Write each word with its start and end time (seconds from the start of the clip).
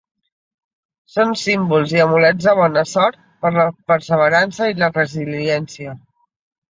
Són 1.15 1.33
símbols 1.41 1.91
i 1.95 1.99
amulets 2.05 2.45
de 2.47 2.55
bona 2.59 2.83
sort 2.91 3.19
per 3.43 3.51
la 3.57 3.65
perseverança 3.91 4.71
i 4.73 4.79
la 4.85 4.89
resiliència. 4.97 5.95